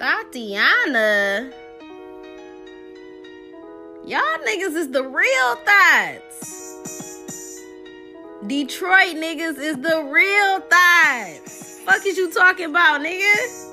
[0.00, 1.52] Thotiana.
[4.06, 7.60] Y'all niggas is the real thoughts.
[8.46, 11.80] Detroit niggas is the real thoughts.
[11.84, 13.68] Fuck is you talking about, nigga?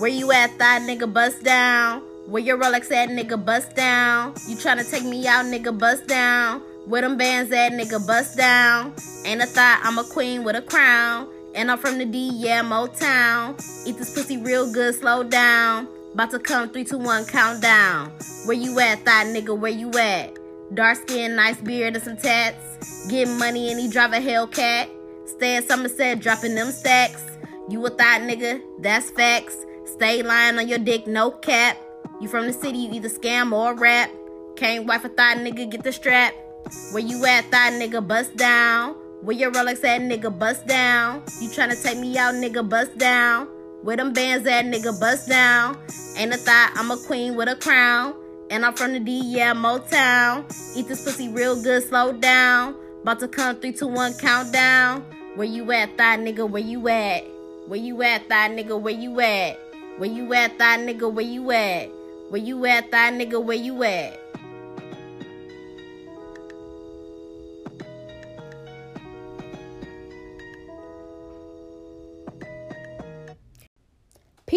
[0.00, 1.12] Where you at, thought nigga?
[1.12, 2.00] Bust down.
[2.26, 3.44] Where your Rolex at, nigga?
[3.44, 4.34] Bust down.
[4.48, 5.78] You tryna take me out, nigga?
[5.78, 6.62] Bust down.
[6.86, 8.04] Where them bands at, nigga?
[8.04, 8.92] Bust down.
[9.24, 11.28] Ain't a thought I'm a queen with a crown.
[11.54, 13.54] And I'm from the D, yeah, Motown.
[13.86, 15.88] Eat this pussy real good, slow down.
[16.14, 18.10] About to come, three, two, one, countdown.
[18.44, 19.56] Where you at, thought nigga?
[19.56, 20.36] Where you at?
[20.74, 23.08] Dark skin, nice beard, and some tats.
[23.08, 24.88] Getting money and he drive a Hellcat.
[25.26, 27.24] Stay in Somerset, dropping them stacks.
[27.68, 28.60] You a thought nigga?
[28.80, 29.56] That's facts.
[29.86, 31.76] Stay lying on your dick, no cap.
[32.20, 34.10] You from the city, you either scam or rap.
[34.56, 36.34] Can't wife a thought nigga, get the strap.
[36.92, 38.94] Where you at, thought nigga, bust down.
[39.22, 41.22] Where your Rolex at, nigga, bust down.
[41.40, 43.48] You tryna take me out, nigga, bust down.
[43.82, 45.76] Where them bands at, nigga, bust down.
[46.16, 48.14] Ain't a thought, I'm a queen with a crown.
[48.50, 50.44] And I'm from the D, yeah, Motown.
[50.74, 52.74] Eat this pussy real good, slow down.
[53.02, 55.02] About to come, three, two, one, countdown.
[55.34, 57.24] Where you at, thought nigga, where you at?
[57.66, 59.58] Where you at, thought nigga, where you at?
[59.98, 61.88] Where you at, thought nigga, where you at?
[62.30, 64.19] Where you at, thought nigga, where you at?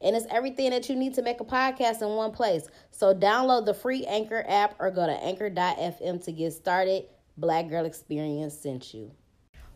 [0.00, 2.68] and it's everything that you need to make a podcast in one place.
[2.90, 7.04] So download the free Anchor app or go to anchor.fm to get started.
[7.36, 9.12] Black Girl Experience sent you.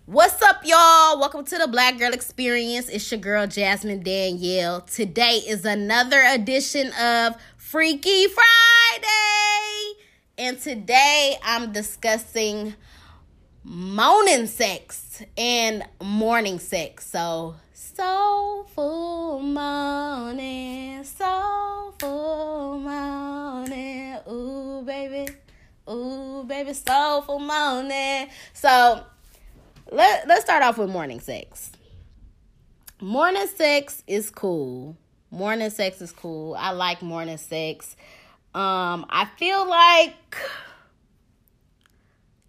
[0.07, 1.21] What's up, y'all?
[1.21, 2.89] Welcome to the Black Girl Experience.
[2.89, 4.81] It's your girl, Jasmine Danielle.
[4.81, 9.09] Today is another edition of Freaky Friday.
[10.39, 12.75] And today I'm discussing
[13.63, 17.07] moaning sex and morning sex.
[17.07, 17.55] So
[17.95, 25.31] Soulful morning, soulful morning, ooh baby,
[25.91, 28.29] ooh baby, soulful morning.
[28.55, 29.05] So
[29.91, 31.71] let let's start off with morning sex.
[32.99, 34.97] Morning sex is cool.
[35.31, 36.55] Morning sex is cool.
[36.59, 37.95] I like morning sex.
[38.55, 40.17] Um, I feel like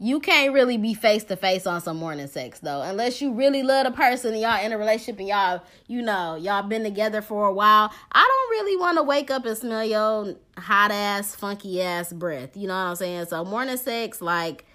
[0.03, 2.81] you can't really be face to face on some morning sex though.
[2.81, 6.36] Unless you really love the person and y'all in a relationship and y'all you know
[6.36, 7.90] y'all been together for a while.
[8.12, 12.58] I don't really want to wake up and smell your hot ass funky ass breath.
[12.58, 13.28] You know what i'm saying?
[13.28, 14.66] So morning sex like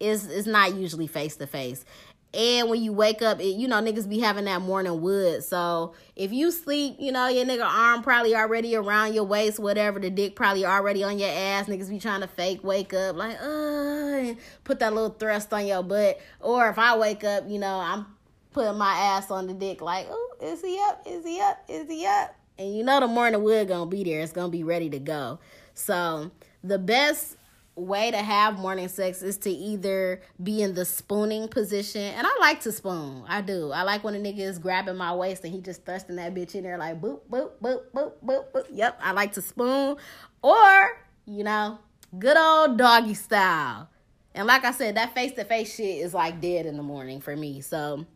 [0.00, 1.86] is is not usually face to face
[2.34, 5.44] and when you wake up, it, you know, niggas be having that morning wood.
[5.44, 10.00] So if you sleep, you know, your nigga arm probably already around your waist, whatever,
[10.00, 11.66] the dick probably already on your ass.
[11.66, 14.34] Niggas be trying to fake wake up, like, uh,
[14.64, 16.20] put that little thrust on your butt.
[16.40, 18.06] Or if I wake up, you know, I'm
[18.52, 21.02] putting my ass on the dick, like, oh, is he up?
[21.06, 21.64] Is he up?
[21.68, 22.34] Is he up?
[22.58, 24.20] And you know the morning wood gonna be there.
[24.20, 25.40] It's gonna be ready to go.
[25.74, 26.30] So
[26.62, 27.36] the best
[27.76, 32.36] way to have morning sex is to either be in the spooning position, and I
[32.40, 33.24] like to spoon.
[33.28, 33.72] I do.
[33.72, 36.54] I like when a nigga is grabbing my waist and he just thrusting that bitch
[36.54, 38.66] in there like boop boop boop boop boop boop.
[38.70, 39.96] Yep, I like to spoon,
[40.42, 41.78] or you know,
[42.18, 43.88] good old doggy style.
[44.34, 47.20] And like I said, that face to face shit is like dead in the morning
[47.20, 47.60] for me.
[47.60, 48.06] So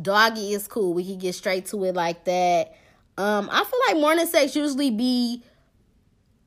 [0.00, 0.92] doggy is cool.
[0.94, 2.76] We can get straight to it like that.
[3.16, 5.42] Um, I feel like morning sex usually be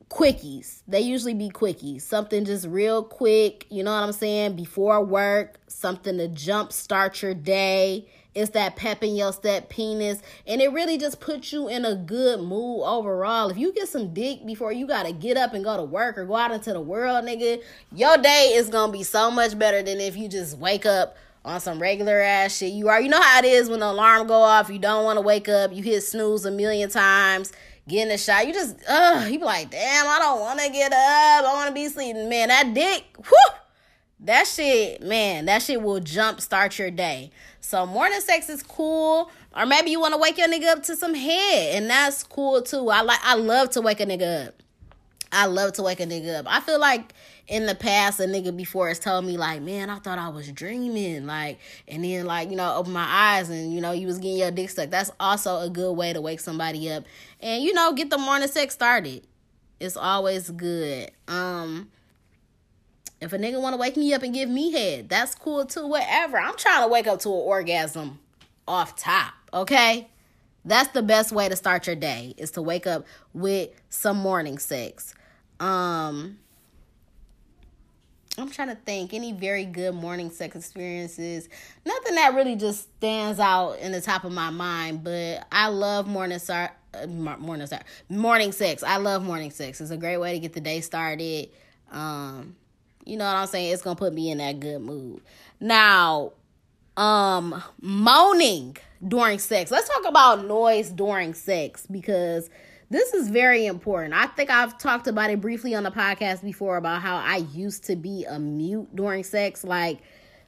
[0.08, 0.82] quickies.
[0.88, 2.02] They usually be quickies.
[2.02, 4.56] Something just real quick, you know what I'm saying?
[4.56, 8.06] Before work, something to jump start your day.
[8.34, 10.22] It's that pep in your step penis.
[10.46, 13.50] And it really just puts you in a good mood overall.
[13.50, 16.24] If you get some dick before you gotta get up and go to work or
[16.24, 17.62] go out into the world, nigga,
[17.92, 21.60] your day is gonna be so much better than if you just wake up on
[21.60, 22.72] some regular ass shit.
[22.72, 25.16] You are you know how it is when the alarm go off, you don't want
[25.16, 27.52] to wake up, you hit snooze a million times
[27.88, 28.46] getting a shot.
[28.46, 30.98] You just, uh, you be like, damn, I don't want to get up.
[31.44, 32.28] I want to be sleeping.
[32.28, 33.56] Man, that dick, whew,
[34.20, 37.30] that shit, man, that shit will jump start your day.
[37.60, 39.30] So morning sex is cool.
[39.56, 42.62] Or maybe you want to wake your nigga up to some head, and that's cool
[42.62, 42.90] too.
[42.90, 44.62] I like, I love to wake a nigga up.
[45.30, 46.46] I love to wake a nigga up.
[46.48, 47.12] I feel like
[47.46, 50.50] in the past, a nigga before has told me like, man, I thought I was
[50.52, 54.18] dreaming, like, and then like, you know, open my eyes and you know, you was
[54.18, 54.90] getting your dick stuck.
[54.90, 57.04] That's also a good way to wake somebody up
[57.40, 59.26] and you know, get the morning sex started.
[59.80, 61.10] It's always good.
[61.26, 61.90] Um
[63.20, 65.86] if a nigga want to wake me up and give me head, that's cool too.
[65.86, 66.38] Whatever.
[66.38, 68.20] I'm trying to wake up to an orgasm
[68.66, 70.08] off top, okay?
[70.64, 74.58] That's the best way to start your day is to wake up with some morning
[74.58, 75.14] sex.
[75.60, 76.38] Um
[78.38, 81.48] I'm trying to think any very good morning sex experiences.
[81.84, 86.06] Nothing that really just stands out in the top of my mind, but I love
[86.06, 86.72] morning sex.
[86.94, 87.84] Uh, morning sex.
[88.08, 88.82] Morning sex.
[88.82, 89.80] I love morning sex.
[89.80, 91.50] It's a great way to get the day started.
[91.90, 92.54] Um,
[93.04, 93.72] you know what I'm saying?
[93.72, 95.20] It's gonna put me in that good mood.
[95.58, 96.32] Now,
[96.96, 98.76] um, moaning
[99.06, 99.70] during sex.
[99.70, 102.50] Let's talk about noise during sex because
[102.90, 104.14] this is very important.
[104.14, 107.84] I think I've talked about it briefly on the podcast before about how I used
[107.84, 109.62] to be a mute during sex.
[109.62, 110.00] Like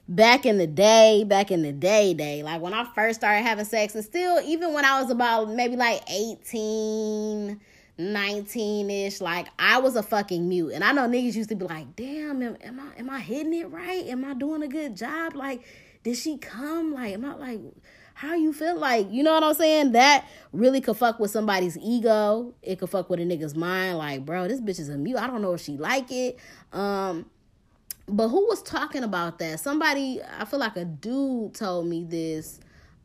[0.07, 3.65] back in the day, back in the day, day, like when I first started having
[3.65, 7.61] sex, and still, even when I was about maybe like 18,
[7.99, 10.71] 19 ish, like I was a fucking mute.
[10.73, 13.53] And I know niggas used to be like, damn, am, am I am I hitting
[13.53, 14.05] it right?
[14.07, 15.35] Am I doing a good job?
[15.35, 15.63] Like,
[16.03, 16.91] did she come?
[16.91, 17.59] Like, am I like
[18.13, 19.91] how you feel like you know what i'm saying?
[19.93, 22.53] That really could fuck with somebody's ego.
[22.61, 23.97] It could fuck with a nigga's mind.
[23.97, 25.17] Like bro this bitch is a mute.
[25.17, 26.37] I don't know if she like it.
[26.71, 27.25] Um
[28.07, 29.59] but who was talking about that?
[29.59, 32.59] Somebody i feel like a dude told me this.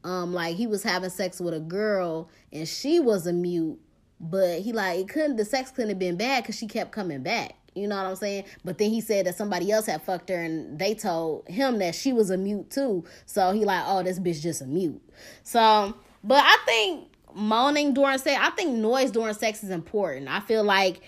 [0.05, 3.79] Um like he was having sex with a girl and she was a mute
[4.21, 7.23] but he like it couldn't the sex couldn't have been bad because she kept coming
[7.23, 8.45] back you know what I'm saying?
[8.65, 11.95] But then he said that somebody else had fucked her and they told him that
[11.95, 13.05] she was a mute too.
[13.27, 15.01] So he like, oh, this bitch just a mute.
[15.43, 15.95] So,
[16.25, 20.29] but I think moaning during sex, I think noise during sex is important.
[20.29, 21.01] I feel like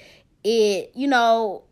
[0.45, 1.65] it, you know,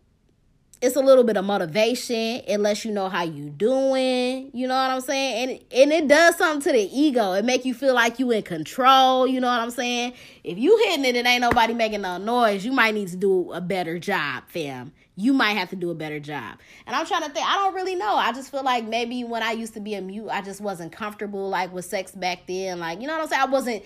[0.82, 2.42] it's a little bit of motivation.
[2.46, 4.50] It lets you know how you doing.
[4.52, 5.48] You know what I'm saying?
[5.48, 7.32] And and it does something to the ego.
[7.32, 9.26] It make you feel like you in control.
[9.26, 10.12] You know what I'm saying?
[10.44, 13.52] If you hitting it and ain't nobody making no noise, you might need to do
[13.52, 14.92] a better job, fam.
[15.16, 16.58] You might have to do a better job.
[16.86, 17.46] And I'm trying to think.
[17.46, 18.14] I don't really know.
[18.14, 20.92] I just feel like maybe when I used to be a mute, I just wasn't
[20.92, 22.80] comfortable like with sex back then.
[22.80, 23.42] Like you know what I'm saying?
[23.42, 23.82] I wasn't.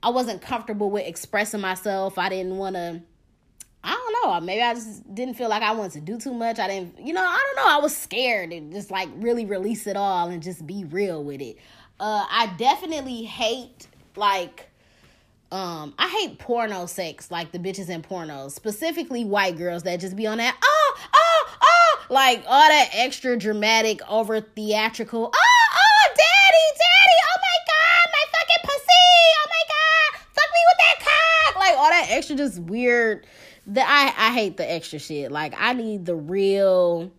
[0.00, 2.18] I wasn't comfortable with expressing myself.
[2.18, 3.02] I didn't want to
[3.84, 4.40] I don't know.
[4.44, 6.58] Maybe I just didn't feel like I wanted to do too much.
[6.58, 7.70] I didn't, you know, I don't know.
[7.76, 11.40] I was scared to just like really release it all and just be real with
[11.40, 11.56] it.
[12.00, 14.68] Uh, I definitely hate like,
[15.50, 20.14] um, I hate porno sex, like the bitches in pornos, specifically white girls that just
[20.14, 26.66] be on that, oh, oh, oh, like all that extra dramatic, over theatrical, oh, daddy,
[26.74, 29.08] daddy, oh my god, my fucking pussy,
[29.40, 33.26] oh my god, fuck me with that cock, like all extra just weird
[33.68, 35.30] that I I hate the extra shit.
[35.30, 37.12] Like I need the real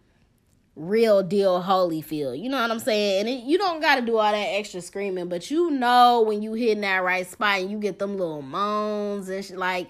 [0.75, 2.41] real deal Holyfield.
[2.41, 3.21] You know what I'm saying?
[3.21, 6.41] And it, you don't got to do all that extra screaming, but you know when
[6.41, 9.89] you hitting that right spot and you get them little moans and shit like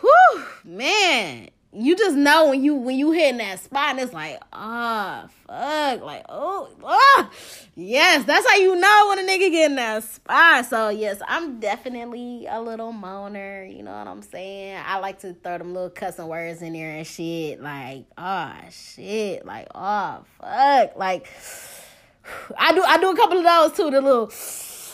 [0.00, 4.40] whew, man, you just know when you when you hitting that spot and it's like
[4.54, 7.30] ah oh, fuck like oh ah.
[7.74, 10.64] Yes that's how you know when a nigga getting that spot.
[10.64, 14.82] So yes i'm definitely a little moaner you know what i'm saying?
[14.84, 19.44] I like to throw them little cussing words in there and shit like oh shit
[19.44, 21.28] like oh fuck like
[22.58, 24.32] i do i do a couple of those too the little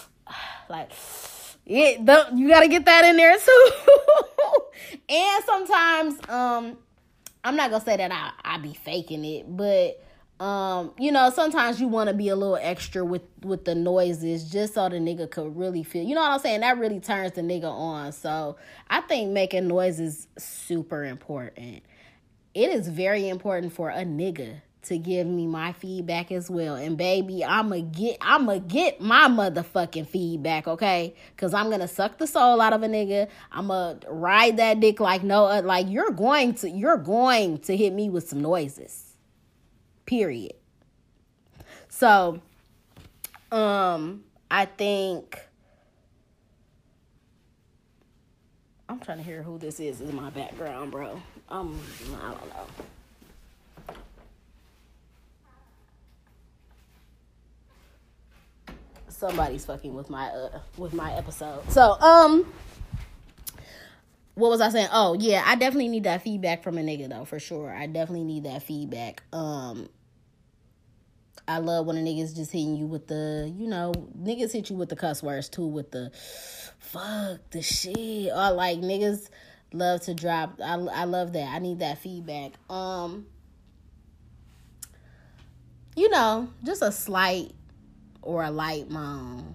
[0.68, 0.90] like
[1.66, 3.70] yeah, the, you got to get that in there too.
[5.08, 6.79] and sometimes, um,
[7.43, 10.03] I'm not gonna say that I I be faking it, but
[10.41, 14.50] um, you know, sometimes you want to be a little extra with with the noises
[14.50, 16.03] just so the nigga could really feel.
[16.03, 16.60] You know what I'm saying?
[16.60, 18.12] That really turns the nigga on.
[18.12, 18.56] So
[18.88, 21.82] I think making noises super important.
[22.55, 26.74] It is very important for a nigga to give me my feedback as well.
[26.76, 31.14] And baby, I'ma get I'ma get my motherfucking feedback, okay?
[31.36, 33.29] Cause I'm gonna suck the soul out of a nigga.
[33.53, 38.08] I'ma ride that dick like no like you're going to you're going to hit me
[38.08, 39.12] with some noises.
[40.06, 40.55] Period.
[41.88, 42.41] So
[43.53, 45.38] um I think
[48.88, 51.20] I'm trying to hear who this is in my background, bro.
[51.48, 51.81] Um,
[52.22, 52.67] I don't know.
[59.14, 61.70] Somebody's fucking with my uh with my episode.
[61.70, 62.52] So um
[64.34, 64.88] what was I saying?
[64.92, 67.72] Oh yeah, I definitely need that feedback from a nigga though, for sure.
[67.72, 69.22] I definitely need that feedback.
[69.32, 69.88] Um
[71.46, 74.76] I love when a niggas just hitting you with the, you know, niggas hit you
[74.76, 76.10] with the cuss words too, with the
[76.78, 78.28] fuck the shit.
[78.32, 79.28] Or like niggas
[79.72, 80.58] love to drop.
[80.62, 81.54] I I love that.
[81.54, 82.52] I need that feedback.
[82.70, 83.26] Um,
[85.94, 87.52] you know, just a slight
[88.24, 89.54] or a light moan.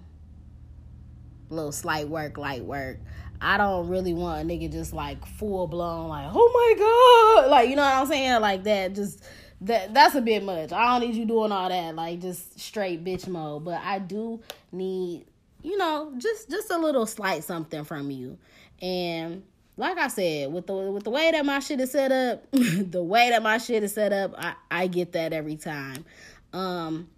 [1.49, 2.99] Little slight work, light work.
[3.41, 7.69] I don't really want a nigga just like full blown like, oh my god, like
[7.69, 8.93] you know what I'm saying, like that.
[8.93, 9.23] Just
[9.61, 10.71] that that's a bit much.
[10.71, 13.65] I don't need you doing all that, like just straight bitch mode.
[13.65, 15.25] But I do need,
[15.63, 18.37] you know, just just a little slight something from you.
[18.81, 19.43] And
[19.77, 23.03] like I said, with the with the way that my shit is set up, the
[23.03, 26.05] way that my shit is set up, I, I get that every time.
[26.51, 27.09] Um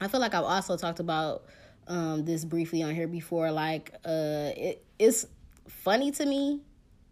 [0.00, 1.44] I feel like I've also talked about
[1.86, 3.50] um this briefly on here before.
[3.50, 5.26] Like uh it, it's
[5.68, 6.60] funny to me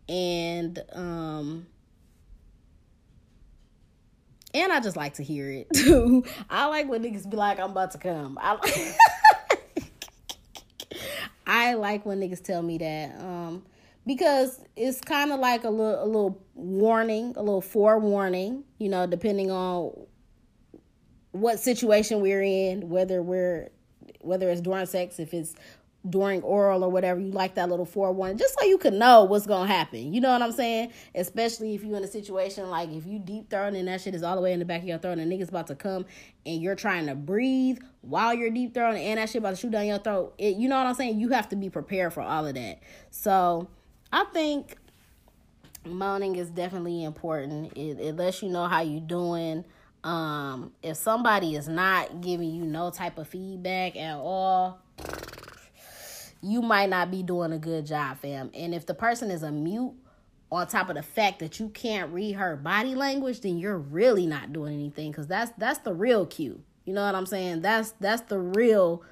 [0.09, 1.67] and um
[4.55, 6.25] and I just like to hear it too.
[6.51, 8.39] I like when niggas be like, I'm about to come.
[8.41, 9.91] I like,
[11.47, 13.21] I like when niggas tell me that.
[13.21, 13.63] Um,
[14.07, 19.07] because it's kind of like a little, a little warning, a little forewarning, you know,
[19.07, 19.93] depending on
[21.33, 23.69] what situation we're in, whether we're,
[24.21, 25.55] whether it's during sex, if it's
[26.09, 29.47] during oral or whatever, you like that little forewarning, just so you can know what's
[29.47, 30.13] gonna happen.
[30.13, 30.93] You know what I'm saying?
[31.15, 34.23] Especially if you're in a situation like if you deep throat and that shit is
[34.23, 36.07] all the way in the back of your throat and a nigga's about to come
[36.47, 39.73] and you're trying to breathe while you're deep throat and that shit about to shoot
[39.73, 40.35] down your throat.
[40.39, 41.19] It, you know what I'm saying?
[41.19, 42.81] You have to be prepared for all of that.
[43.11, 43.69] So
[44.13, 44.77] I think
[45.85, 47.77] moaning is definitely important.
[47.77, 49.65] It, it lets you know how you're doing.
[50.05, 54.81] Um, if somebody is not giving you no type of feedback at all
[56.43, 58.51] you might not be doing a good job, fam.
[58.55, 59.95] And if the person is a mute,
[60.51, 64.27] on top of the fact that you can't read her body language, then you're really
[64.27, 66.63] not doing anything because that's that's the real cue.
[66.87, 67.61] You know what I'm saying?
[67.61, 69.03] That's that's the real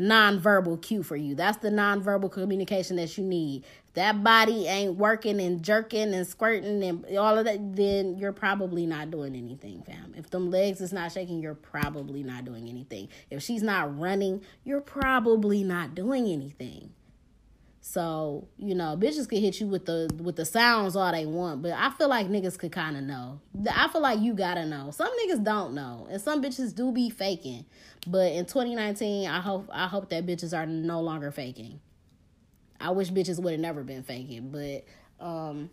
[0.00, 1.34] nonverbal cue for you.
[1.34, 3.64] That's the nonverbal communication that you need.
[3.88, 8.32] If that body ain't working and jerking and squirting and all of that, then you're
[8.32, 10.14] probably not doing anything, fam.
[10.16, 13.08] If them legs is not shaking, you're probably not doing anything.
[13.30, 16.92] If she's not running, you're probably not doing anything.
[17.82, 21.62] So, you know, bitches could hit you with the with the sounds all they want,
[21.62, 23.40] but I feel like niggas could kind of know.
[23.74, 24.90] I feel like you gotta know.
[24.90, 27.64] Some niggas don't know, and some bitches do be faking.
[28.06, 31.80] But in 2019, I hope I hope that bitches are no longer faking.
[32.78, 34.84] I wish bitches would have never been faking, but
[35.24, 35.70] um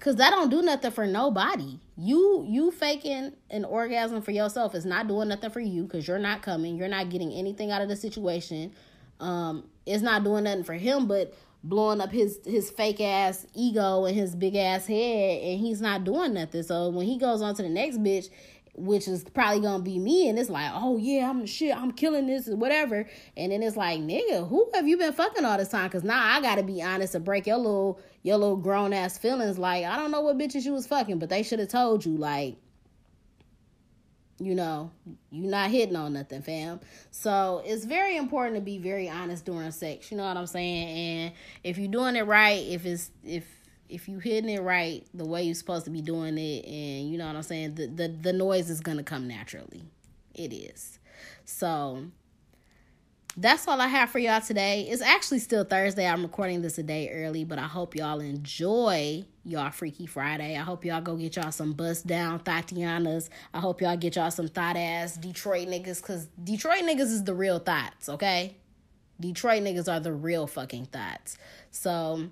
[0.00, 1.78] cuz that don't do nothing for nobody.
[1.98, 6.18] You you faking an orgasm for yourself is not doing nothing for you cuz you're
[6.18, 6.76] not coming.
[6.76, 8.72] You're not getting anything out of the situation.
[9.20, 11.34] Um it's not doing nothing for him but
[11.64, 16.04] blowing up his his fake ass ego and his big ass head and he's not
[16.04, 16.62] doing nothing.
[16.62, 18.28] So when he goes on to the next bitch,
[18.78, 22.26] which is probably gonna be me, and it's like, oh yeah, I'm shit, I'm killing
[22.26, 23.08] this, or whatever.
[23.36, 25.90] And then it's like, nigga, who have you been fucking all this time?
[25.90, 29.58] Cause now I gotta be honest and break your little your little grown ass feelings.
[29.58, 32.16] Like, I don't know what bitches you was fucking, but they should have told you,
[32.16, 32.56] like,
[34.38, 34.90] you know,
[35.30, 36.80] you're not hitting on nothing, fam.
[37.10, 40.10] So it's very important to be very honest during sex.
[40.10, 40.88] You know what I'm saying?
[40.88, 41.32] And
[41.64, 43.44] if you're doing it right, if it's if
[43.88, 47.16] if you hitting it right the way you're supposed to be doing it and you
[47.16, 49.82] know what i'm saying the the, the noise is gonna come naturally
[50.34, 50.98] it is
[51.44, 52.04] so
[53.36, 54.88] that's all I have for y'all today.
[54.90, 56.06] It's actually still Thursday.
[56.06, 60.56] I'm recording this a day early, but I hope y'all enjoy y'all Freaky Friday.
[60.56, 63.28] I hope y'all go get y'all some bust down Thotianas.
[63.54, 67.34] I hope y'all get y'all some thought ass Detroit niggas, because Detroit niggas is the
[67.34, 68.56] real thoughts, okay?
[69.20, 71.38] Detroit niggas are the real fucking thoughts.
[71.70, 72.28] So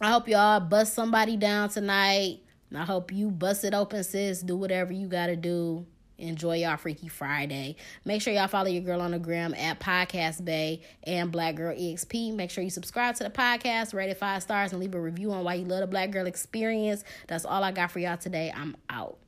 [0.00, 2.40] I hope y'all bust somebody down tonight.
[2.74, 4.40] I hope you bust it open, sis.
[4.42, 5.86] Do whatever you gotta do.
[6.20, 7.76] Enjoy y'all Freaky Friday.
[8.04, 11.74] Make sure y'all follow your girl on the gram at Podcast Bay and Black Girl
[11.74, 12.34] EXP.
[12.34, 15.32] Make sure you subscribe to the podcast, rate it five stars, and leave a review
[15.32, 17.04] on why you love the Black Girl Experience.
[17.26, 18.52] That's all I got for y'all today.
[18.54, 19.18] I'm out.